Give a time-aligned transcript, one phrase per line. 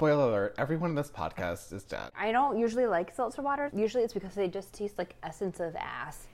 [0.00, 2.10] Spoiler alert, everyone in this podcast is dead.
[2.18, 3.70] I don't usually like seltzer water.
[3.74, 6.26] Usually it's because they just taste like essence of ass.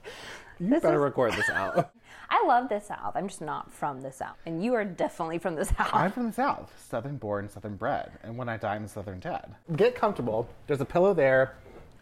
[0.57, 1.91] You This better is- record this out.
[2.29, 3.11] I love the South.
[3.17, 4.37] I'm just not from the South.
[4.45, 5.89] And you are definitely from the South.
[5.91, 9.53] I'm from the South, Southern born, Southern bred, and when I die, I'm Southern dead.
[9.75, 10.47] Get comfortable.
[10.67, 11.55] There's a pillow there.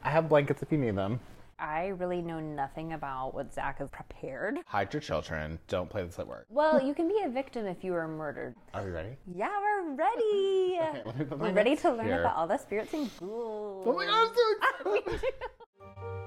[0.04, 1.20] I have blankets if you need them.
[1.58, 4.58] I really know nothing about what Zach has prepared.
[4.66, 5.58] Hide your children.
[5.68, 6.46] Don't play this at work.
[6.50, 8.56] Well, you can be a victim if you were murdered.
[8.74, 9.16] Are we ready?
[9.34, 10.80] Yeah, we're ready.
[11.06, 12.20] let me put my we're ready to learn here.
[12.22, 13.86] about all the spirits and ghouls.
[13.88, 15.34] Oh my god, I'm so excited.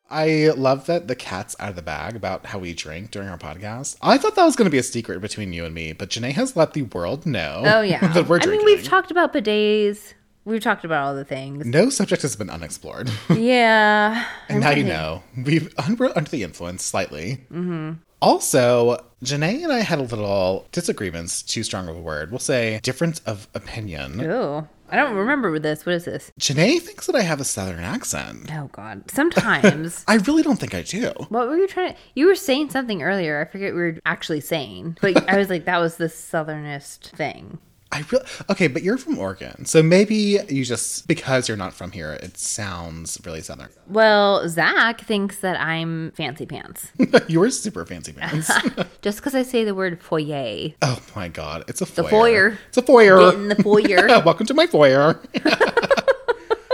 [0.10, 3.38] I love that the cat's out of the bag about how we drink during our
[3.38, 3.98] podcast.
[4.02, 6.32] I thought that was going to be a secret between you and me, but Janae
[6.34, 8.08] has let the world know Oh yeah.
[8.14, 8.66] that we're I drinking.
[8.66, 10.14] mean, we've talked about bidets.
[10.46, 11.66] We've talked about all the things.
[11.66, 13.12] no subject has been unexplored.
[13.30, 14.26] yeah.
[14.48, 15.22] and now you know.
[15.38, 17.46] We've we're under the influence slightly.
[17.52, 17.92] Mm-hmm.
[18.22, 22.32] Also, Janae and I had a little disagreements, too strong of a word.
[22.32, 24.20] We'll say difference of opinion.
[24.22, 25.86] Oh, I don't remember this.
[25.86, 26.32] What is this?
[26.40, 28.50] Janae thinks that I have a southern accent.
[28.54, 29.10] Oh God.
[29.12, 30.04] Sometimes.
[30.08, 31.14] I really don't think I do.
[31.30, 32.00] what were you trying to?
[32.16, 33.40] You were saying something earlier.
[33.42, 37.12] I forget what we were actually saying, but I was like, that was the southernest
[37.16, 37.60] thing.
[37.92, 41.92] I really okay, but you're from Oregon, so maybe you just because you're not from
[41.92, 43.70] here, it sounds really southern.
[43.88, 46.92] Well, Zach thinks that I'm fancy pants
[47.28, 48.52] you're super fancy pants.
[49.02, 50.70] just because I say the word foyer.
[50.84, 52.10] oh my god, it's a foyer.
[52.10, 52.60] foyer.
[52.68, 53.32] It's a foyer.
[53.32, 54.08] Get in the foyer.
[54.24, 55.20] Welcome to my foyer.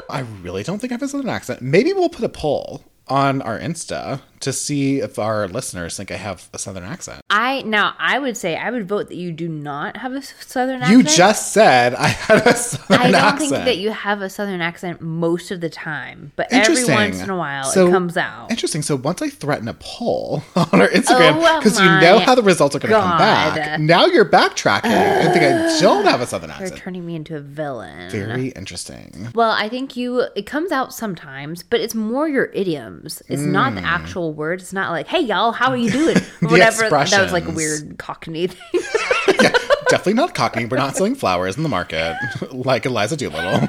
[0.09, 1.61] I really don't think I have a southern accent.
[1.61, 6.17] Maybe we'll put a poll on our Insta to see if our listeners think I
[6.17, 7.23] have a southern accent.
[7.31, 10.83] I now I would say I would vote that you do not have a southern
[10.83, 10.99] accent.
[10.99, 13.01] You just said I had a southern accent.
[13.01, 13.49] I don't accent.
[13.49, 17.31] think that you have a southern accent most of the time, but every once in
[17.31, 18.51] a while So- it comes out.
[18.51, 18.83] Interesting.
[18.83, 22.43] So once I threaten a poll on our Instagram, Oh because you know how the
[22.43, 26.27] results are going to come back, now you're backtracking and think I don't have a
[26.27, 26.69] southern accent.
[26.69, 28.11] You're turning me into a villain.
[28.11, 29.29] Very interesting.
[29.33, 33.23] Well, I think you it comes out sometimes, but it's more your idioms.
[33.27, 33.87] It's not the hmm.
[33.87, 34.63] actual words.
[34.63, 36.89] It's not like, "Hey y'all, how are you doing?" Or whatever.
[36.89, 38.81] That was like a weird Cockney thing.
[39.89, 40.65] Definitely not Cockney.
[40.65, 42.15] We're not selling flowers in the market
[42.51, 43.67] like Eliza Doolittle.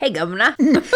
[0.00, 0.54] hey governor.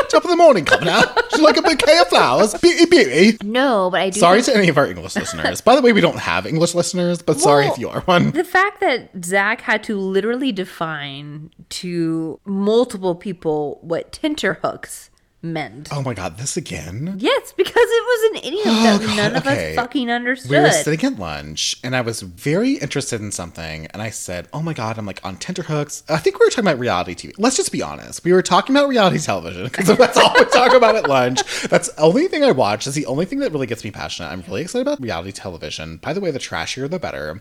[0.09, 1.03] Top of the morning, Governor.
[1.31, 2.55] She's like a bouquet of flowers.
[2.55, 3.39] Beauty, beauty.
[3.43, 4.21] no, but I do.
[4.21, 5.61] Sorry think to any of our English listeners.
[5.61, 8.31] By the way, we don't have English listeners, but sorry if you are one.
[8.31, 15.10] the fact that Zach had to literally define to multiple people what tenterhooks
[15.43, 15.89] meant.
[15.93, 17.15] Oh my god, this again?
[17.19, 19.71] Yes, because it was an idiom that Oh, God, none of okay.
[19.71, 20.51] us fucking understood.
[20.51, 23.87] We were sitting at lunch and I was very interested in something.
[23.87, 26.03] And I said, Oh my God, I'm like on tenterhooks.
[26.09, 27.35] I think we were talking about reality TV.
[27.39, 28.25] Let's just be honest.
[28.25, 31.41] We were talking about reality television because that's all we talk about at lunch.
[31.69, 32.87] That's the only thing I watch.
[32.87, 34.29] Is the only thing that really gets me passionate.
[34.29, 35.97] I'm really excited about reality television.
[35.99, 37.41] By the way, the trashier, the better.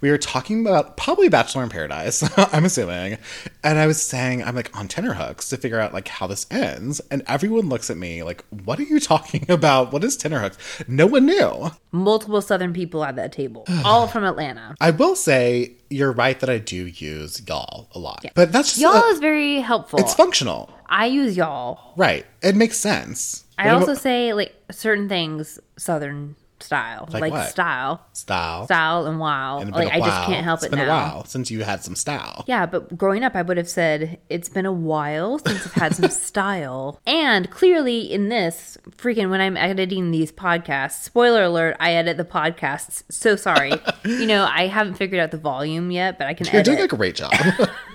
[0.00, 3.18] We were talking about probably Bachelor in Paradise, I'm assuming.
[3.64, 7.00] And I was saying, I'm like on tenterhooks to figure out like how this ends.
[7.10, 9.92] And everyone looks at me like, What are you talking about?
[9.92, 10.56] What is tenterhooks?
[10.88, 11.70] No one knew.
[11.92, 14.74] Multiple Southern people at that table, all from Atlanta.
[14.80, 18.80] I will say you're right that I do use y'all a lot, but that's just
[18.80, 19.98] Y'all uh, is very helpful.
[19.98, 21.92] it's functional, I use y'all.
[21.96, 22.24] right?
[22.42, 23.44] It makes sense.
[23.58, 28.64] I What also about say like certain things Southern style, Like like, style, style.
[28.64, 29.58] style and wow.
[29.58, 30.84] And Like I just can't help It's it been now.
[30.84, 32.44] a while since you had some style.
[32.46, 35.94] Yeah, but growing up, I would have said it's been a while since I've had
[35.96, 37.00] some style.
[37.06, 42.24] And clearly, in this, freaking when I'm editing these podcasts, spoiler alert, I edit the
[42.24, 43.02] podcasts.
[43.10, 43.72] So sorry.
[44.04, 46.64] you know, I haven't figured out the volume yet, but I can You're edit.
[46.66, 47.32] doing a great job.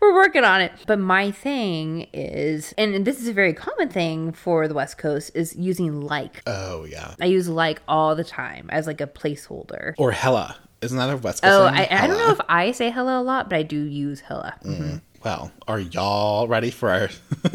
[0.00, 0.72] We're working on it.
[0.86, 5.30] But my thing is, and this is a very common thing for the West Coast,
[5.34, 6.42] is using like.
[6.46, 9.94] oh yeah, I use like all the time as like a placeholder.
[9.98, 10.56] or hella.
[10.82, 11.86] Isn't that a West Coast Oh, thing?
[11.90, 14.54] I, I don't know if I say hello a lot, but I do use hella.
[14.64, 14.96] Mm-hmm.
[15.22, 17.08] Well, are y'all ready for our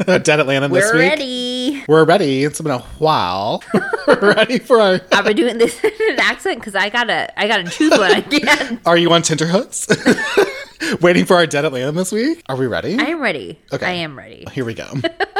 [0.20, 1.10] Dead Atlanta this We're week?
[1.10, 1.84] ready.
[1.88, 2.44] We're ready.
[2.44, 3.64] It's been a while.
[4.06, 5.00] We're ready for our.
[5.10, 8.80] I've been doing this in an accent because I gotta, I gotta choose one again.
[8.86, 9.88] Are you on tenterhooks?
[11.00, 12.42] Waiting for our Dead Atlanta this week?
[12.48, 12.98] Are we ready?
[12.98, 13.58] I am ready.
[13.72, 13.86] Okay.
[13.86, 14.44] I am ready.
[14.52, 14.86] Here we go.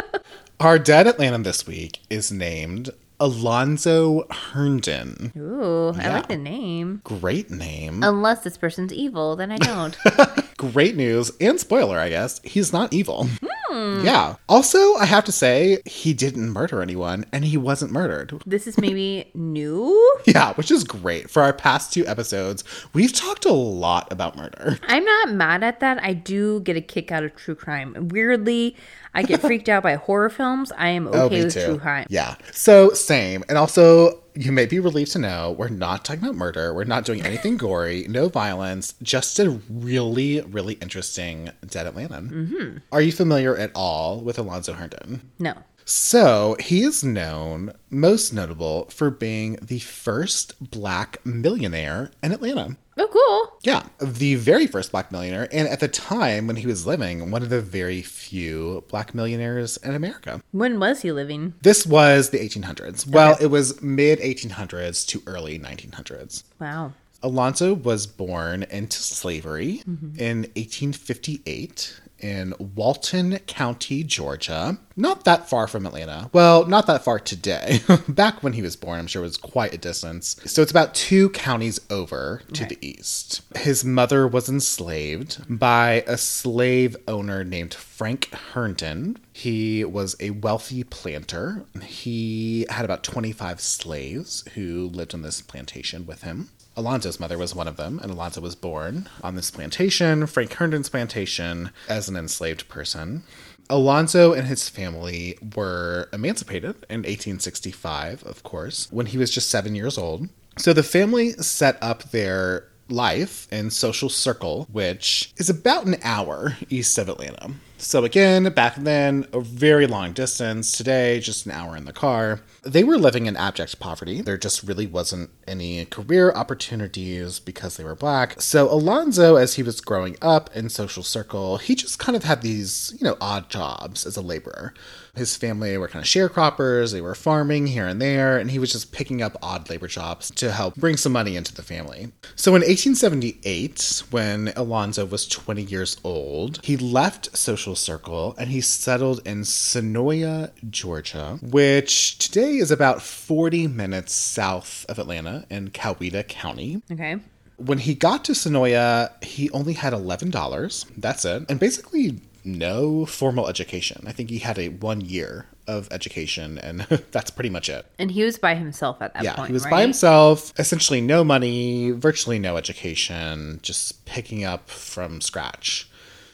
[0.61, 2.91] Our dead Atlanta this week is named
[3.21, 5.33] Alonzo Herndon.
[5.37, 7.03] Ooh, I like the name.
[7.05, 8.03] Great name.
[8.03, 9.97] Unless this person's evil, then I don't.
[10.57, 12.41] Great news and spoiler, I guess.
[12.43, 13.27] He's not evil.
[13.27, 13.47] Hmm.
[13.77, 14.05] Hmm.
[14.07, 14.37] Yeah.
[14.49, 18.33] Also, I have to say, he didn't murder anyone and he wasn't murdered.
[18.47, 20.17] This is maybe new.
[20.27, 21.29] Yeah, which is great.
[21.29, 22.65] For our past two episodes,
[22.95, 24.79] we've talked a lot about murder.
[24.89, 26.03] I'm not mad at that.
[26.03, 28.09] I do get a kick out of true crime.
[28.09, 28.77] Weirdly,
[29.17, 30.71] I get freaked out by horror films.
[30.77, 31.65] I am okay Oh, with too.
[31.65, 32.07] true crime.
[32.09, 32.37] Yeah.
[32.53, 33.43] So, same.
[33.49, 36.73] And also, you may be relieved to know we're not talking about murder.
[36.75, 42.21] We're not doing anything gory, no violence, just a really, really interesting Dead Atlanta.
[42.21, 42.79] Mm-hmm.
[42.93, 45.31] Are you familiar at all with Alonzo Herndon?
[45.39, 45.55] No.
[45.89, 52.77] So, he is known, most notable, for being the first black millionaire in Atlanta.
[52.99, 53.59] Oh, cool.
[53.63, 57.43] Yeah, the very first black millionaire, and at the time when he was living, one
[57.43, 60.41] of the very few black millionaires in America.
[60.53, 61.55] When was he living?
[61.63, 63.07] This was the 1800s.
[63.07, 66.45] Well, it was mid 1800s to early 1900s.
[66.59, 66.93] Wow.
[67.23, 70.19] Alonzo was born into slavery mm-hmm.
[70.19, 74.79] in 1858 in Walton County, Georgia.
[74.99, 76.31] Not that far from Atlanta.
[76.33, 77.81] Well, not that far today.
[78.09, 80.37] Back when he was born, I'm sure it was quite a distance.
[80.47, 82.75] So it's about two counties over to Okay.
[82.75, 83.43] the east.
[83.57, 89.19] His mother was enslaved by a slave owner named Frank Herndon.
[89.33, 91.67] He was a wealthy planter.
[91.83, 96.49] He had about 25 slaves who lived on this plantation with him.
[96.77, 100.91] Alonzo's mother was one of them, and Alonzo was born on this plantation, Frank Herndon's
[100.91, 103.23] plantation, as an enslaved person.
[103.69, 109.75] Alonzo and his family were emancipated in 1865, of course, when he was just seven
[109.75, 110.29] years old.
[110.59, 116.57] So the family set up their life in Social Circle, which is about an hour
[116.69, 117.53] east of Atlanta.
[117.79, 120.73] So again, back then, a very long distance.
[120.73, 122.41] Today, just an hour in the car.
[122.65, 124.23] They were living in abject poverty.
[124.23, 128.41] There just really wasn't any career opportunities because they were black.
[128.41, 132.43] So Alonzo, as he was growing up in Social Circle, he just kind of had
[132.43, 134.75] these, you know, odd jobs as a laborer.
[135.15, 138.73] His family were kind of sharecroppers, they were farming here and there, and he was
[138.73, 142.13] just picking up odd labor jobs to help bring some money into the family.
[142.35, 148.61] So in 1878, when Alonzo was 20 years old, he left Social Circle and he
[148.61, 156.27] settled in Senoia, Georgia, which today is about 40 minutes south of Atlanta in Coweta
[156.27, 156.83] County.
[156.91, 157.17] Okay.
[157.57, 160.87] When he got to Senoia, he only had $11.
[160.97, 161.51] That's it.
[161.51, 164.05] And basically no formal education.
[164.07, 166.81] I think he had a one year of education and
[167.11, 167.87] that's pretty much it.
[167.99, 169.49] And he was by himself at that Yeah, point.
[169.49, 169.71] he was right?
[169.71, 175.89] by himself, essentially no money, virtually no education, just picking up from scratch.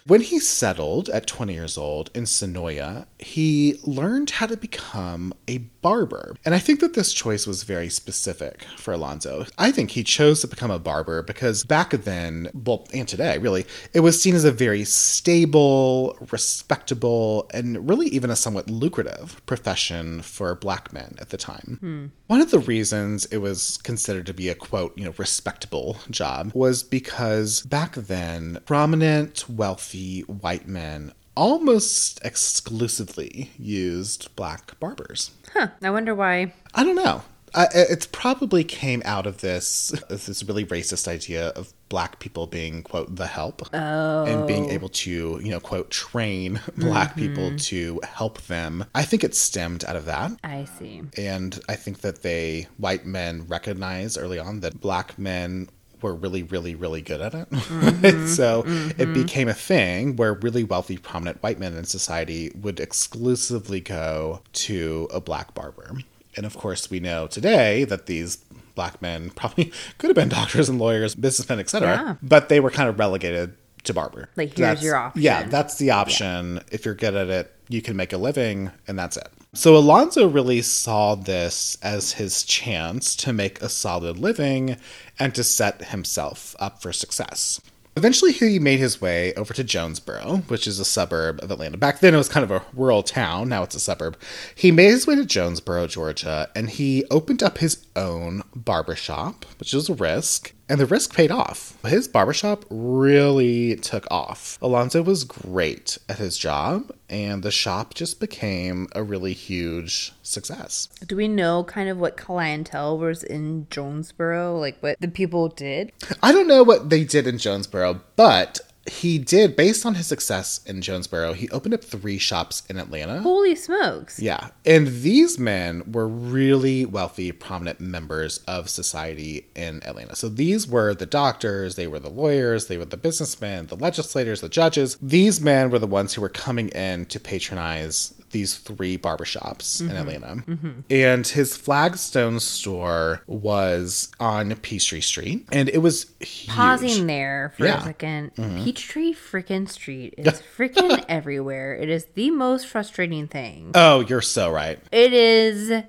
[0.05, 5.59] When he settled at 20 years old in Senoia, he learned how to become a
[5.59, 6.35] barber.
[6.45, 9.47] And I think that this choice was very specific for Alonzo.
[9.59, 13.65] I think he chose to become a barber because back then, well, and today, really,
[13.93, 20.21] it was seen as a very stable, respectable, and really even a somewhat lucrative profession
[20.23, 21.79] for black men at the time.
[21.81, 22.07] Hmm.
[22.27, 26.51] One of the reasons it was considered to be a quote, you know, respectable job
[26.55, 29.92] was because back then, prominent, wealthy
[30.27, 35.31] white men almost exclusively used black barbers.
[35.53, 35.69] Huh.
[35.83, 36.53] I wonder why.
[36.75, 37.23] I don't know.
[37.55, 42.83] I, it probably came out of this this really racist idea of black people being
[42.83, 44.71] quote the help and being oh.
[44.71, 47.21] able to you know quote train black mm-hmm.
[47.21, 48.87] people to help them.
[48.95, 50.33] I think it stemmed out of that.
[50.43, 51.03] I see.
[51.19, 55.69] And I think that they, white men, recognized early on that black men
[56.03, 57.49] were really, really, really good at it.
[57.73, 58.27] Mm-hmm.
[58.27, 59.15] so it mm-hmm.
[59.15, 65.09] became a thing where really wealthy, prominent white men in society would exclusively go to
[65.13, 65.99] a black barber.
[66.37, 68.37] And of course, we know today that these
[68.75, 71.89] black men probably could have been doctors and lawyers, businessmen, etc.
[71.89, 72.15] Yeah.
[72.23, 73.55] But they were kind of relegated
[73.85, 74.29] to barber.
[74.37, 75.23] Like, here's That's- your option.
[75.23, 76.61] Yeah, that's the option.
[76.71, 79.29] If you're good at it, you can make a living, and that's it.
[79.55, 84.79] So Alonzo really saw this as his chance to make a solid living
[85.19, 87.61] and to set himself up for success.
[87.95, 91.77] Eventually, he made his way over to Jonesboro, which is a suburb of Atlanta.
[91.77, 93.51] Back then, it was kind of a rural town.
[93.51, 94.17] Now it's a suburb.
[94.55, 99.75] He made his way to Jonesboro, Georgia, and he opened up his own barbershop, which
[99.75, 100.55] was a risk.
[100.73, 101.77] And the risk paid off.
[101.85, 104.57] His barbershop really took off.
[104.63, 110.89] Alonzo was great at his job, and the shop just became a really huge success.
[111.07, 114.59] Do we know kind of what clientele was in Jonesboro?
[114.59, 115.93] Like what the people did?
[116.23, 118.59] I don't know what they did in Jonesboro, but
[118.91, 123.21] he did, based on his success in Jonesboro, he opened up three shops in Atlanta.
[123.21, 124.19] Holy smokes.
[124.19, 124.49] Yeah.
[124.67, 130.17] And these men were really wealthy, prominent members of society in Atlanta.
[130.17, 134.41] So these were the doctors, they were the lawyers, they were the businessmen, the legislators,
[134.41, 134.97] the judges.
[135.01, 139.91] These men were the ones who were coming in to patronize these three barbershops in
[139.97, 140.43] Atlanta.
[140.91, 145.47] And his flagstone store was on Peachtree Street.
[145.53, 146.49] And it was huge.
[146.49, 147.81] Pausing there for Yeah.
[147.81, 148.41] Mm-hmm.
[148.41, 151.75] a 2nd Peachtree freaking Street is freaking everywhere.
[151.77, 153.71] It is the most frustrating thing.
[153.75, 154.79] Oh, you're so right.
[154.91, 155.85] It is.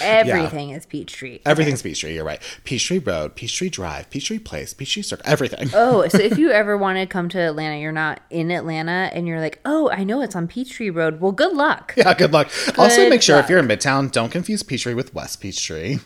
[0.00, 1.40] Everything is Peachtree.
[1.44, 2.40] Everything's Peachtree, you're right.
[2.64, 5.70] Peachtree Road, Peachtree Drive, Peachtree Place, Peachtree Circle, everything.
[5.74, 9.26] Oh, so if you ever want to come to Atlanta, you're not in Atlanta, and
[9.26, 11.20] you're like, oh, I know it's on Peachtree Road.
[11.20, 11.94] Well, good luck.
[11.96, 12.50] Yeah, good luck.
[12.78, 13.44] also, make sure luck.
[13.44, 15.98] if you're in Midtown, don't confuse Peachtree with West Peachtree.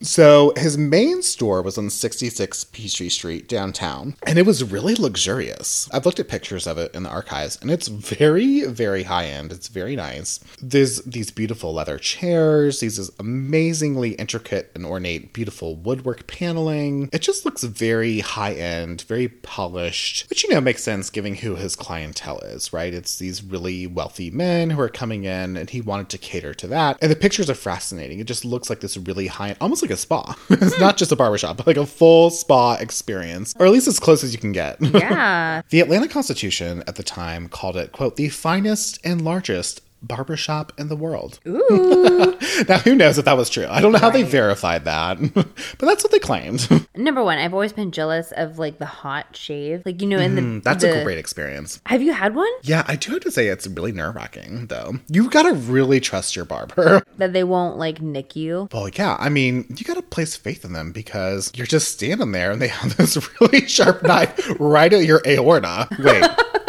[0.00, 5.88] So his main store was on 66 Peachtree Street downtown, and it was really luxurious.
[5.92, 9.50] I've looked at pictures of it in the archives, and it's very, very high end.
[9.50, 10.38] It's very nice.
[10.62, 17.08] There's these beautiful leather chairs, these amazingly intricate and ornate, beautiful woodwork paneling.
[17.12, 21.56] It just looks very high end, very polished, which you know makes sense given who
[21.56, 22.94] his clientele is, right?
[22.94, 26.68] It's these really wealthy men who are coming in, and he wanted to cater to
[26.68, 26.98] that.
[27.02, 28.20] And the pictures are fascinating.
[28.20, 30.36] It just looks like this really high, almost like a spa.
[30.50, 33.98] it's not just a barbershop, but like a full spa experience, or at least as
[33.98, 34.76] close as you can get.
[34.80, 35.62] Yeah.
[35.70, 40.88] The Atlanta Constitution at the time called it, quote, the finest and largest barbershop in
[40.88, 41.40] the world.
[41.46, 42.36] Ooh.
[42.68, 43.66] Now, who knows if that was true?
[43.70, 45.46] I don't know how they verified that, but
[45.80, 46.68] that's what they claimed.
[46.96, 49.82] Number one, I've always been jealous of like the hot shave.
[49.86, 50.42] Like, you know, in the.
[50.42, 51.80] Mm, that's the- a great experience.
[51.86, 52.50] Have you had one?
[52.62, 54.94] Yeah, I do have to say it's really nerve wracking, though.
[55.08, 57.02] You've gotta really trust your barber.
[57.18, 58.68] That they won't like nick you?
[58.72, 62.50] Well, yeah, I mean, you gotta place faith in them because you're just standing there
[62.50, 65.86] and they have this really sharp knife right at your aorta.
[66.00, 66.24] Wait,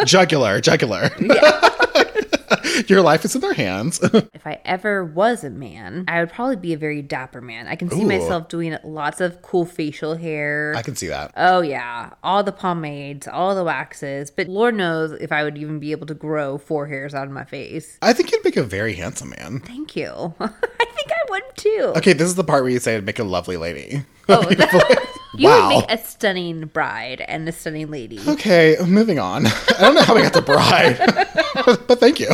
[0.06, 1.10] jugular, jugular.
[2.88, 4.00] your life is in their hands.
[4.32, 7.66] If I ever was a man, I would probably be a very dapper man.
[7.66, 8.06] I can see Ooh.
[8.06, 10.72] myself doing lots of cool facial hair.
[10.74, 11.32] I can see that.
[11.36, 15.78] Oh yeah, all the pomades, all the waxes, but Lord knows if I would even
[15.78, 17.98] be able to grow four hairs out of my face.
[18.00, 19.60] I think you'd make a very handsome man.
[19.60, 20.34] Thank you.
[20.40, 21.92] I think I would too.
[21.96, 24.04] Okay, this is the part where you say make a lovely lady.
[24.28, 24.48] Oh,
[25.36, 25.68] you Wow.
[25.68, 28.20] would make a stunning bride and a stunning lady.
[28.26, 29.46] Okay, moving on.
[29.46, 30.98] I don't know how we got to bride,
[31.86, 32.28] but thank you.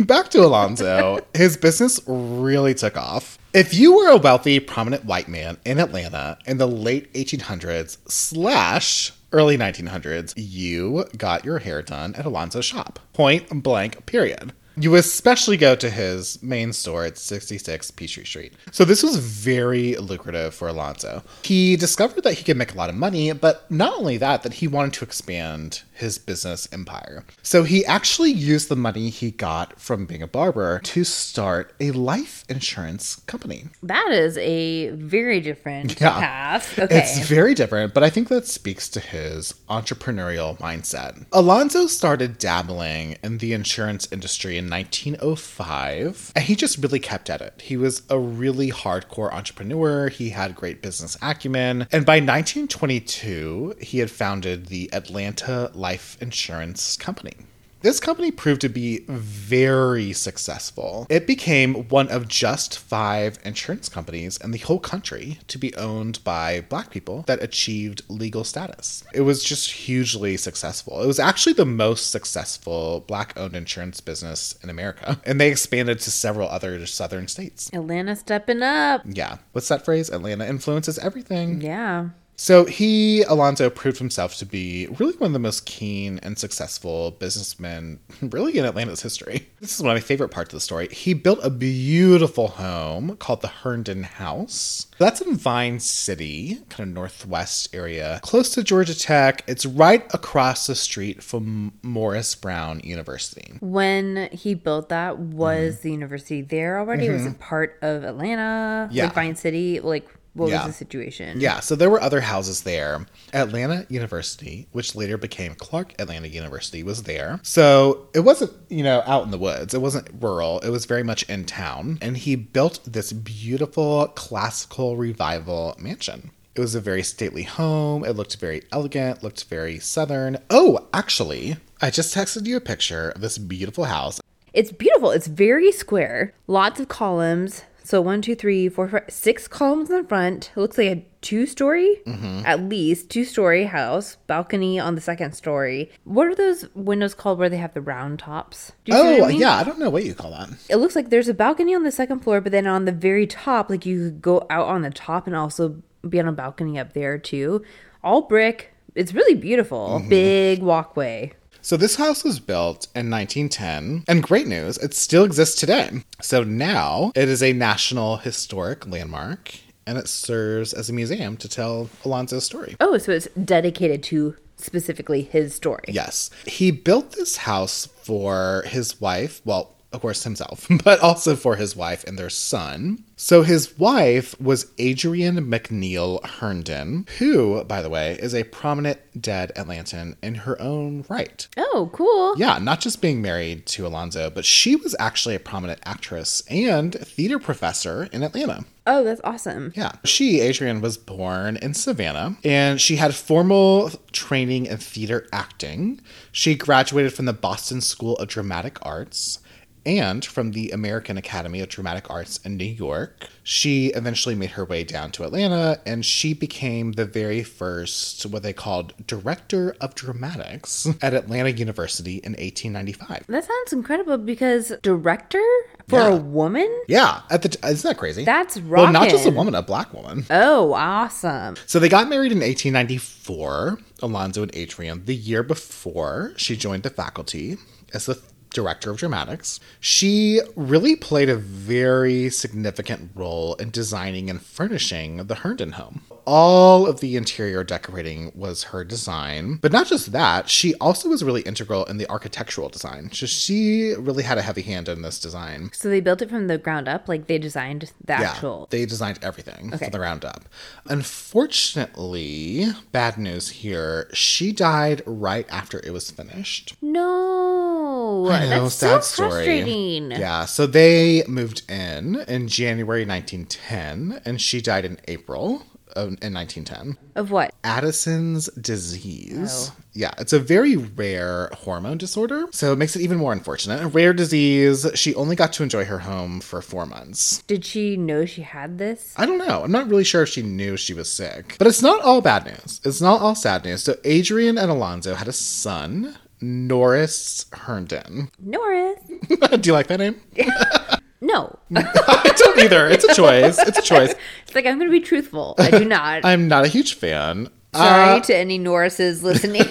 [0.00, 1.20] Back to Alonzo.
[1.34, 3.38] His business really took off.
[3.52, 9.12] If you were a wealthy, prominent white man in Atlanta in the late 1800s slash
[9.32, 12.98] early 1900s, you got your hair done at Alonzo's shop.
[13.12, 14.52] Point blank, period.
[14.76, 18.54] You especially go to his main store at 66 Peachtree Street.
[18.70, 21.22] So this was very lucrative for Alonzo.
[21.42, 24.54] He discovered that he could make a lot of money, but not only that, that
[24.54, 27.24] he wanted to expand his business empire.
[27.42, 31.92] So he actually used the money he got from being a barber to start a
[31.92, 33.66] life insurance company.
[33.82, 36.18] That is a very different Yeah.
[36.18, 36.78] path.
[36.78, 36.98] Okay.
[36.98, 41.24] It's very different, but I think that speaks to his entrepreneurial mindset.
[41.32, 47.40] Alonzo started dabbling in the insurance industry in 1905, and he just really kept at
[47.40, 47.60] it.
[47.62, 53.98] He was a really hardcore entrepreneur, he had great business acumen, and by 1922, he
[53.98, 55.89] had founded the Atlanta Life
[56.20, 57.34] Insurance Company.
[57.82, 61.06] This company proved to be very successful.
[61.08, 66.22] It became one of just five insurance companies in the whole country to be owned
[66.22, 69.02] by black people that achieved legal status.
[69.14, 71.02] It was just hugely successful.
[71.02, 76.00] It was actually the most successful black owned insurance business in America, and they expanded
[76.00, 77.70] to several other southern states.
[77.72, 79.00] Atlanta stepping up.
[79.06, 80.10] Yeah, what's that phrase?
[80.10, 81.62] Atlanta influences everything.
[81.62, 82.10] Yeah.
[82.40, 87.10] So he, Alonzo, proved himself to be really one of the most keen and successful
[87.10, 89.50] businessmen, really in Atlanta's history.
[89.60, 90.88] This is one of my favorite parts of the story.
[90.88, 94.86] He built a beautiful home called the Herndon House.
[94.96, 99.44] That's in Vine City, kind of northwest area, close to Georgia Tech.
[99.46, 103.52] It's right across the street from Morris Brown University.
[103.60, 107.10] When he built that, was the university there already?
[107.10, 108.86] Was it part of Atlanta?
[108.86, 108.96] Mm-hmm.
[108.96, 109.04] Yeah.
[109.04, 109.80] Like Vine City?
[109.80, 110.66] Like, what Yeah.
[110.66, 111.40] was the situation?
[111.40, 113.06] Yeah, so there were other houses there.
[113.32, 117.40] Atlanta University, which later became Clark Atlanta University, was there.
[117.42, 119.74] So it wasn't, you know, out in the woods.
[119.74, 120.60] It wasn't rural.
[120.60, 121.98] It was very much in town.
[122.00, 126.30] And he built this beautiful classical revival mansion.
[126.54, 128.04] It was a very stately home.
[128.04, 130.38] It looked very elegant, looked very southern.
[130.50, 134.20] Oh, actually, I just texted you a picture of this beautiful house.
[134.52, 135.12] It's beautiful.
[135.12, 136.34] It's very square.
[136.48, 140.52] Lots of columns, So one, two, three, four, five, six columns in the front.
[140.54, 142.42] It looks like a two story, Mm-hmm.
[142.46, 144.16] at least two story house.
[144.28, 145.90] Balcony on the second story.
[146.04, 148.70] What are those windows called where they have the round tops?
[148.84, 149.40] Do you see what Oh, I mean?
[149.40, 149.56] yeah.
[149.56, 150.50] I don't know what you call that.
[150.68, 153.26] It looks like there's a balcony on the second floor, but then on the very
[153.26, 156.78] top, like you could go out on the top and also be on a balcony
[156.78, 157.64] up there too.
[158.04, 158.72] All brick.
[158.94, 159.98] It's really beautiful.
[159.98, 160.08] Mm-hmm.
[160.08, 161.32] Big walkway.
[161.62, 165.90] So this house was built in 1910, and great news, it still exists today.
[166.22, 169.54] So now it is a National Historic Landmark,
[169.86, 172.76] and it serves as a museum to tell Alonzo's story.
[172.80, 175.84] Oh, so it's dedicated to specifically his story.
[175.88, 176.30] Yes.
[176.46, 181.74] He built this house for his wife, well, of course, himself, but also for his
[181.74, 183.04] wife and their son.
[183.16, 189.52] So his wife was Adrienne McNeil Herndon, who, by the way, is a prominent dead
[189.56, 191.46] Atlantan in her own right.
[191.56, 192.34] Oh, cool.
[192.38, 196.94] Yeah, not just being married to Alonzo, but she was actually a prominent actress and
[196.94, 198.64] theater professor in Atlanta.
[198.86, 199.72] Oh, that's awesome.
[199.76, 199.92] Yeah.
[200.04, 206.00] She, Adrienne, was born in Savannah and she had formal training in theater acting.
[206.32, 209.40] She graduated from the Boston School of Dramatic Arts
[209.86, 213.28] and from the American Academy of Dramatic Arts in New York.
[213.42, 218.42] She eventually made her way down to Atlanta and she became the very first, what
[218.42, 223.24] they called Director of Dramatics at Atlanta University in 1895.
[223.28, 225.42] That sounds incredible because director
[225.88, 226.08] for Yeah.
[226.10, 226.68] a woman?
[226.86, 228.24] Yeah, at the t- isn't that crazy?
[228.24, 230.26] That's well, not just a woman, a black woman.
[230.30, 231.56] Oh, awesome.
[231.66, 236.90] So they got married in 1894, Alonzo and Adrienne, the year before she joined the
[236.90, 237.56] faculty
[237.92, 239.60] as the director of dramatics.
[239.80, 246.02] She really played a very significant role in designing and furnishing the Herndon home.
[246.26, 251.24] All of the interior decorating was her design, but not just that, she also was
[251.24, 253.10] really integral in the architectural design.
[253.12, 255.70] So she really had a heavy hand in this design.
[255.72, 258.68] So they built it from the ground up, like they designed the actual.
[258.70, 259.86] They designed everything Okay.
[259.86, 260.44] from the ground up.
[260.88, 264.08] Unfortunately, bad news here.
[264.12, 266.76] She died right after it was finished.
[266.82, 269.30] No, I know, that's sad so story.
[269.30, 270.10] frustrating.
[270.12, 275.64] Yeah, so they moved in in January 1910, and she died in April
[275.96, 276.96] of, in 1910.
[277.16, 277.54] Of what?
[277.64, 279.70] Addison's disease.
[279.70, 279.76] Oh.
[279.92, 283.82] Yeah, it's a very rare hormone disorder, so it makes it even more unfortunate.
[283.82, 284.86] A rare disease.
[284.94, 287.42] She only got to enjoy her home for four months.
[287.42, 289.12] Did she know she had this?
[289.16, 289.64] I don't know.
[289.64, 291.56] I'm not really sure if she knew she was sick.
[291.58, 292.80] But it's not all bad news.
[292.84, 293.82] It's not all sad news.
[293.82, 298.30] So Adrienne and Alonzo had a son, Norris Herndon.
[298.38, 298.98] Norris.
[299.08, 300.20] Do you like that name?
[301.22, 301.58] No.
[301.76, 302.88] I don't either.
[302.88, 303.58] It's a choice.
[303.58, 304.14] It's a choice.
[304.46, 305.54] It's like I'm going to be truthful.
[305.58, 306.24] I do not.
[306.24, 307.50] I'm not a huge fan.
[307.74, 309.64] Sorry Uh, to any Norrises listening.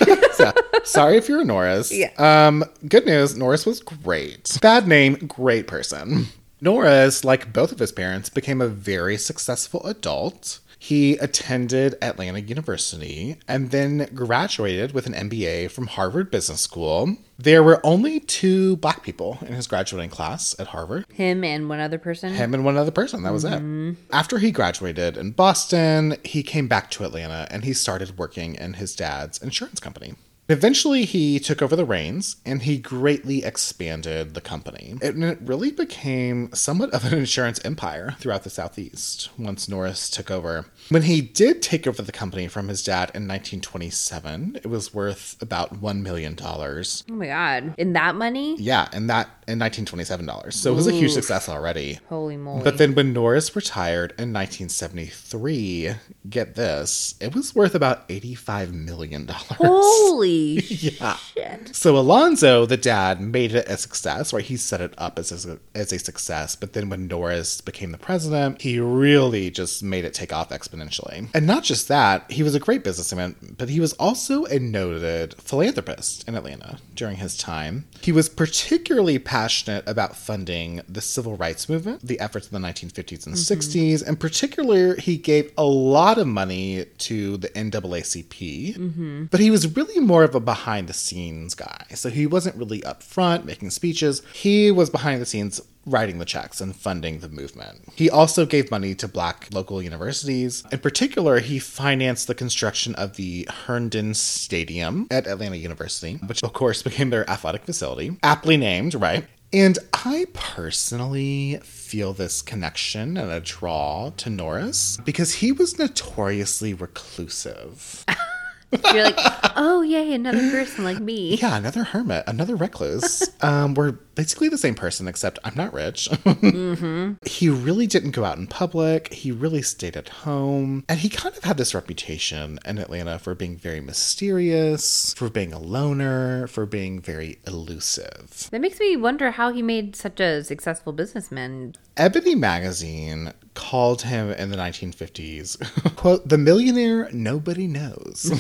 [0.84, 1.92] Sorry if you're a Norris.
[1.92, 2.12] Yeah.
[2.20, 4.60] Um, good news, Norris was great.
[4.62, 6.28] Bad name, great person.
[6.62, 10.60] Norris, like both of his parents, became a very successful adult.
[10.82, 17.18] He attended Atlanta University and then graduated with an MBA from Harvard Business School.
[17.38, 21.80] There were only two black people in his graduating class at Harvard Him and one
[21.82, 22.34] other person.
[22.34, 23.24] him and one other person.
[23.24, 23.52] That was it.
[23.52, 23.94] Mm-hmm.
[24.12, 28.74] After he graduated in Boston, he came back to Atlanta and he started working in
[28.74, 30.16] his dad's insurance company.
[30.50, 34.96] Eventually, he took over the reins and he greatly expanded the company.
[35.00, 40.32] And it really became somewhat of an insurance empire throughout the Southeast once Norris took
[40.32, 40.66] over.
[40.90, 45.40] When he did take over the company from his dad in 1927, it was worth
[45.40, 46.36] about $1 million.
[46.42, 47.76] Oh my god.
[47.78, 48.56] In that money?
[48.58, 50.56] Yeah, and that in 1927 dollars.
[50.56, 52.00] So it was a huge success already.
[52.10, 52.64] Holy moly.
[52.64, 55.92] But then when Norris retired in 1973,
[56.28, 59.28] get this, it was worth about $85 million.
[59.28, 60.39] Holy
[60.70, 61.16] yeah.
[61.16, 61.76] shit.
[61.76, 64.44] So Alonzo, the dad, made it a success, right?
[64.44, 66.56] He set it up as a, as a success.
[66.56, 71.30] But then when Norris became the president, he really just made it take off exponentially.
[71.34, 75.36] And not just that, he was a great businessman, but he was also a noted
[75.36, 77.86] philanthropist in Atlanta during his time.
[78.02, 83.26] He was particularly passionate about funding the civil rights movement, the efforts in the 1950s
[83.26, 83.60] and mm-hmm.
[83.60, 84.08] 60s.
[84.08, 89.26] In particular, he gave a lot of money to the NAACP, mm-hmm.
[89.26, 91.86] but he was really more of a behind the scenes guy.
[91.96, 94.22] So he wasn't really up front making speeches.
[94.34, 97.82] He was behind the scenes writing the checks and funding the movement.
[97.96, 100.64] He also gave money to black local universities.
[100.72, 106.54] In particular, he financed the construction of the Herndon Stadium at Atlanta University, which of
[106.54, 109.26] course became their athletic facility, aptly named, right?
[109.52, 116.76] And I personally feel this connection and a draw to Norris because he was notoriously
[116.76, 118.06] reclusive.
[118.72, 119.18] You're like,
[119.56, 121.36] oh yay, another person like me.
[121.36, 123.28] Yeah, another hermit, another recluse.
[123.42, 126.10] um, where basically the same person, except I'm not rich.
[127.26, 129.14] He really didn't go out in public.
[129.14, 130.84] He really stayed at home.
[130.90, 135.54] And he kind of had this reputation in Atlanta for being very mysterious, for being
[135.54, 138.50] a loner, for being very elusive.
[138.52, 141.76] That makes me wonder how he made such a successful businessman.
[141.96, 148.32] Ebony magazine called him in the 1950s, quote, the millionaire nobody knows.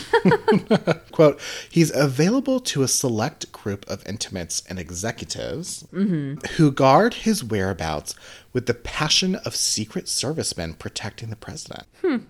[1.11, 1.39] quote,
[1.69, 5.68] he's available to a select group of intimates and executives
[6.57, 8.15] who guard his whereabouts
[8.53, 11.83] with the passion of secret servicemen protecting the president.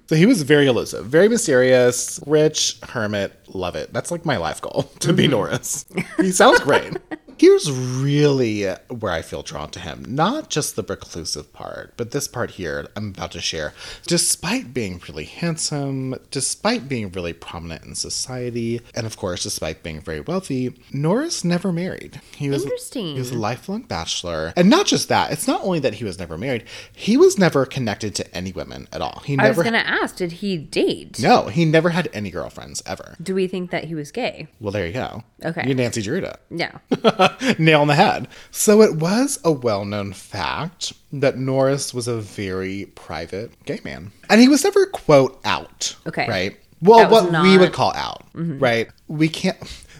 [0.07, 3.93] So he was very elusive, very mysterious, rich, hermit, love it.
[3.93, 5.31] That's like my life goal to be mm-hmm.
[5.31, 5.85] Norris.
[6.17, 6.97] He sounds great.
[7.39, 10.03] Here's really uh, where I feel drawn to him.
[10.09, 13.73] Not just the reclusive part, but this part here I'm about to share.
[14.05, 20.01] Despite being really handsome, despite being really prominent in society, and of course, despite being
[20.01, 22.19] very wealthy, Norris never married.
[22.35, 23.13] He was, Interesting.
[23.13, 24.51] He was a lifelong bachelor.
[24.57, 27.65] And not just that, it's not only that he was never married, he was never
[27.65, 29.21] connected to any women at all.
[29.25, 29.47] He never.
[29.47, 31.19] I was going to ask, did he date?
[31.21, 33.15] no, he never had any girlfriends ever.
[33.23, 34.47] Do we think that he was gay?
[34.59, 35.23] Well, there you go.
[35.45, 35.65] Okay.
[35.65, 36.37] You Nancy Drew it.
[36.49, 36.79] Yeah.
[37.59, 38.27] nail on the head.
[38.51, 44.11] So it was a well known fact that Norris was a very private gay man.
[44.29, 45.95] And he was never, quote, out.
[46.07, 46.27] Okay.
[46.27, 46.57] Right?
[46.81, 47.59] Well, what we not- Mm-hmm.
[47.59, 48.25] would call out.
[48.33, 48.89] Right?
[49.07, 49.57] We can't.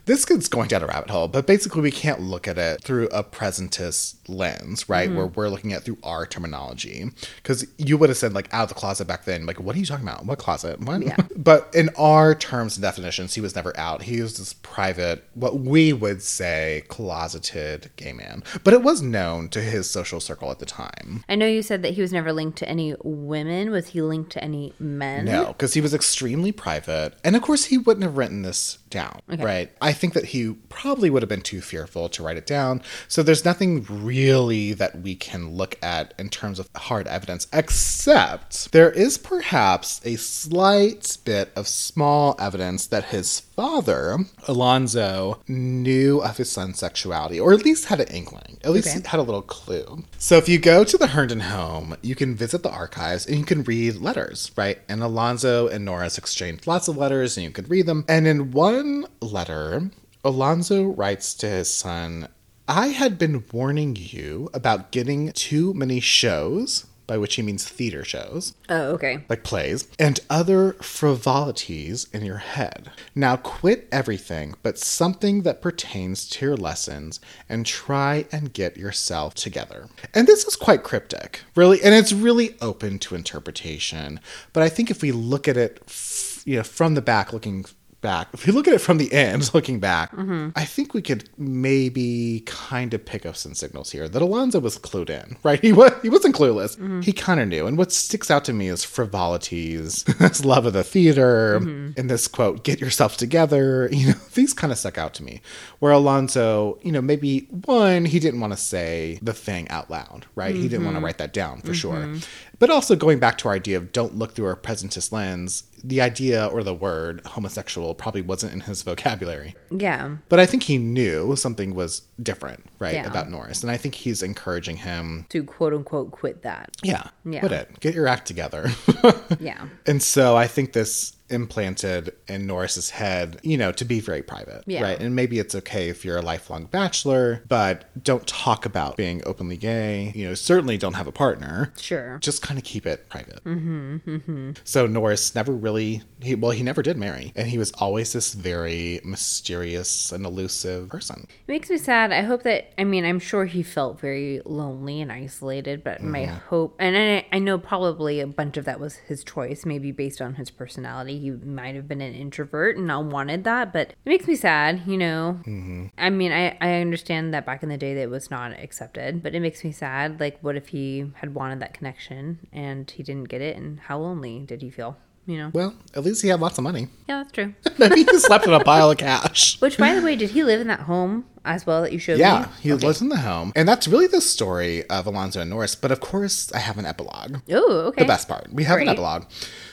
[0.10, 3.10] This gets going down a rabbit hole, but basically, we can't look at it through
[3.10, 4.92] a presentist lens, Mm-hmm.
[4.92, 5.12] right?
[5.12, 7.12] Where we're looking at through our terminology.
[7.36, 9.46] Because you would have said, like, out of the closet back then.
[9.46, 10.26] Like, what are you talking about?
[10.26, 10.80] What closet?
[10.82, 11.06] What?
[11.06, 11.16] Yeah.
[11.36, 14.02] but in our terms and definitions, he was never out.
[14.02, 18.44] He was this private, what we would say, closeted gay man.
[18.64, 21.24] But it was known to his social circle at the time.
[21.30, 23.70] I know you said that he was never linked to any women.
[23.70, 25.26] Was he linked to any men?
[25.26, 27.14] No, because he was extremely private.
[27.24, 29.72] And of course, he wouldn't have written this down, right?
[29.82, 32.82] I think that he probably would have been too fearful to write it down.
[33.08, 38.72] So there's nothing really that we can look at in terms of hard evidence, except
[38.72, 46.38] there is perhaps a slight bit of small evidence that his father, Alonzo, knew of
[46.38, 49.02] his son's sexuality, or at least had an inkling, at least Okay.
[49.08, 50.04] had a little clue.
[50.18, 53.44] So if you go to the Herndon home, you can visit the archives and you
[53.46, 54.80] can read letters, right?
[54.88, 58.06] And Alonzo and Norris exchanged lots of letters and you could read them.
[58.08, 59.89] And in one letter,
[60.24, 62.28] Alonzo writes to his son,
[62.68, 68.04] I had been warning you about getting too many shows, by which he means theater
[68.06, 69.24] shows Oh, okay.
[69.28, 72.92] like plays, and other frivolities in your head.
[73.16, 79.34] Now quit everything but something that pertains to your lessons and try and get yourself
[79.34, 79.88] together.
[80.14, 84.20] And this is quite cryptic, really, and it's really open to interpretation.
[84.54, 87.66] But I think if we look at it, f- you know, from the back, looking
[88.02, 90.50] back, if we look at it from the end, looking back, mm-hmm.
[90.56, 94.78] I think we could maybe kind of pick up some signals here that Alonzo was
[94.78, 95.60] clued in, right?
[95.60, 96.78] He was he wasn't clueless.
[96.78, 97.02] Mm-hmm.
[97.02, 97.68] He kind of knew.
[97.68, 102.00] And what sticks out to me is frivolities, his love of the theater, mm-hmm.
[102.00, 105.42] and this quote, "Get yourself together." You know, these kind of stuck out to me.
[105.80, 110.26] Where Alonzo, you know, maybe one, he didn't want to say the thing out loud,
[110.36, 110.56] right?
[110.56, 112.16] He didn't want to write that down for sure.
[112.60, 116.02] But also going back to our idea of don't look through a presentist lens, the
[116.02, 119.56] idea or the word homosexual probably wasn't in his vocabulary.
[119.72, 120.18] Yeah.
[120.28, 123.08] But I think he knew something was different, right, Yeah.
[123.08, 123.62] about Norris.
[123.62, 126.70] And I think he's encouraging him, To quote unquote quit that.
[126.84, 127.40] yeah, Yeah.
[127.40, 127.80] quit it.
[127.80, 128.72] Get your act together.
[129.40, 129.68] Yeah.
[129.86, 134.64] and so I think this implanted in Norris's head, you know, to be very private,
[134.66, 134.82] Yeah.
[134.82, 135.00] right?
[135.00, 139.56] And maybe it's okay if you're a lifelong bachelor, but don't talk about being openly
[139.56, 140.12] gay.
[140.16, 141.72] You know, certainly don't have a partner.
[141.80, 142.18] Sure.
[142.20, 143.44] Just kind of keep it private.
[143.44, 148.12] Mm-hmm, So Norris never really, he, well, he never did marry, and he was always
[148.14, 151.28] this very mysterious and elusive person.
[151.30, 152.09] It makes me sad.
[152.12, 156.22] I hope that, I mean, I'm sure he felt very lonely and isolated, but my
[156.22, 156.38] mm-hmm.
[156.48, 160.22] hope, and I, I know probably a bunch of that was his choice, maybe based
[160.22, 161.20] on his personality.
[161.20, 164.84] He might have been an introvert and not wanted that, but it makes me sad,
[164.86, 165.40] you know?
[165.42, 165.88] Mm-hmm.
[165.98, 169.24] I mean, I, I understand that back in the day that it was not accepted,
[169.24, 170.20] but it makes me sad.
[170.20, 173.58] Like, what if he had wanted that connection and he didn't get it?
[173.58, 174.98] And how lonely did he feel?
[175.26, 175.52] You know?
[175.54, 176.88] Well, at least he had lots of money.
[177.08, 177.54] Yeah, that's true.
[177.78, 179.62] Maybe he slept in a pile of cash.
[179.62, 182.16] Which, by the way, did he live in that home as well that you showed
[182.16, 182.20] me?
[182.22, 183.52] Yeah, he lives in the home.
[183.56, 185.76] And that's really the story of Alonzo and Norris.
[185.76, 187.38] But of course, I have an epilogue.
[187.52, 188.04] Oh, okay.
[188.04, 188.52] The best part.
[188.54, 189.26] We have an epilogue.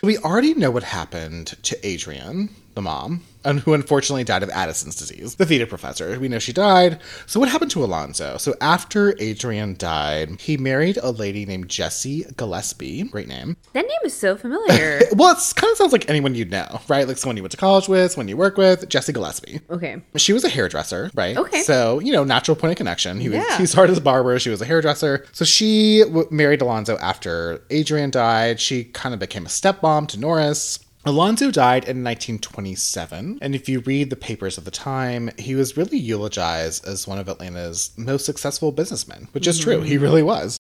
[0.03, 4.97] We already know what happened to Adrienne, the mom, and who unfortunately died of Addison's
[4.97, 6.19] disease, the theater professor.
[6.19, 7.01] We know she died.
[7.27, 8.37] So what happened to Alonzo?
[8.39, 13.05] So after Adrienne died, he married a lady named Jessie Gillespie.
[13.05, 13.57] Great name.
[13.73, 15.01] That name is so familiar.
[15.17, 17.09] Well, it kind of sounds like anyone you'd know, right?
[17.09, 19.61] Like someone you went to college with, someone you work with, Jessie Gillespie.
[19.71, 20.03] okay.
[20.17, 21.37] She was a hairdresser, right?
[21.37, 21.63] Okay.
[21.67, 23.19] So, you know, natural point of connection.
[23.21, 23.59] He was Yeah.
[23.59, 25.25] he started as a barber, she was a hairdresser.
[25.33, 28.61] So she w- married Alonzo after Adrienne died.
[28.61, 30.79] She kind of became a stepmom to Norris.
[31.07, 35.77] Alonzo died in 1927, and if you read the papers of the time, he was
[35.77, 39.83] really eulogized as one of Atlanta's most successful businessmen, which is true.
[39.83, 40.59] He really was.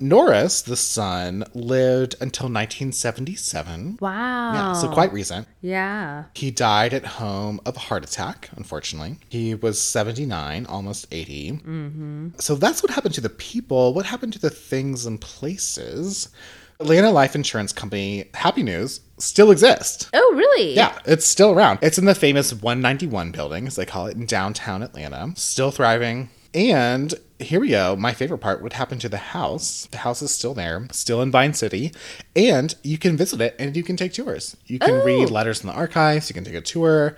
[0.00, 3.98] Norris, the son, lived until 1977.
[4.00, 4.52] Wow.
[4.52, 5.46] Yeah, so quite recent.
[5.60, 6.24] Yeah.
[6.34, 9.18] He died at home of a heart attack, unfortunately.
[9.28, 11.52] He was 79, almost 80.
[11.52, 12.28] Mm-hmm.
[12.38, 13.94] So that's what happened to the people.
[13.94, 16.30] What happened to the things and places?
[16.80, 20.08] Atlanta Life Insurance Company, happy news, still exists.
[20.14, 20.76] Oh, really?
[20.76, 21.80] Yeah, it's still around.
[21.82, 25.32] It's in the famous 191 building, as they call it, in downtown Atlanta.
[25.34, 26.30] Still thriving.
[26.54, 27.96] And here we go.
[27.96, 29.88] My favorite part what happened to the house.
[29.90, 31.92] The house is still there, still in Vine City.
[32.36, 34.56] And you can visit it and you can take tours.
[34.66, 35.04] You can Oh.
[35.04, 37.16] read letters in the archives, you can take a tour.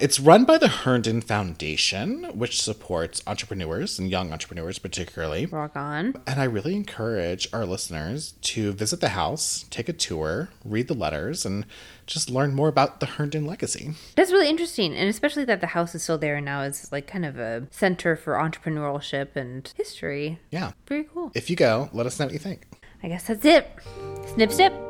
[0.00, 5.44] It's run by the Herndon Foundation, which supports entrepreneurs and young entrepreneurs, particularly.
[5.44, 6.14] Rock on.
[6.26, 10.94] And I really encourage our listeners to visit the house, take a tour, read the
[10.94, 11.66] letters, and
[12.06, 13.90] just learn more about the Herndon legacy.
[14.16, 17.06] That's really interesting, and especially that the house is still there and now is like
[17.06, 20.38] kind of a center for entrepreneurship and history.
[20.50, 20.72] Yeah.
[20.86, 21.30] Very cool.
[21.34, 22.66] If you go, let us know what you think.
[23.02, 23.70] I guess that's it.
[24.32, 24.89] Snip, snip.